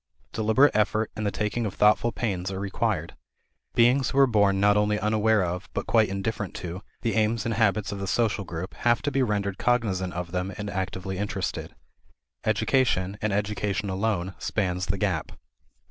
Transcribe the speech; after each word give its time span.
Deliberate 0.33 0.75
effort 0.75 1.11
and 1.15 1.27
the 1.27 1.31
taking 1.31 1.63
of 1.67 1.75
thoughtful 1.75 2.11
pains 2.11 2.49
are 2.49 2.59
required. 2.59 3.13
Beings 3.75 4.09
who 4.09 4.17
are 4.17 4.25
born 4.25 4.59
not 4.59 4.75
only 4.75 4.97
unaware 4.99 5.43
of, 5.43 5.69
but 5.75 5.85
quite 5.85 6.09
indifferent 6.09 6.55
to, 6.55 6.81
the 7.03 7.13
aims 7.13 7.45
and 7.45 7.53
habits 7.53 7.91
of 7.91 7.99
the 7.99 8.07
social 8.07 8.43
group 8.43 8.73
have 8.77 9.03
to 9.03 9.11
be 9.11 9.21
rendered 9.21 9.59
cognizant 9.59 10.13
of 10.13 10.31
them 10.31 10.51
and 10.57 10.71
actively 10.71 11.19
interested. 11.19 11.75
Education, 12.45 13.19
and 13.21 13.31
education 13.31 13.91
alone, 13.91 14.33
spans 14.39 14.87
the 14.87 14.97
gap. 14.97 15.33